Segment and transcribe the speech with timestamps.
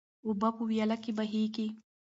[0.27, 1.67] اوبه په ویاله کې بهیږي.